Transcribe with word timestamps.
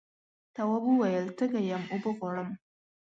تواب 0.55 0.83
وویل 0.87 1.25
تږی 1.37 1.61
یم 1.69 1.83
اوبه 1.91 2.11
غواړم. 2.17 2.49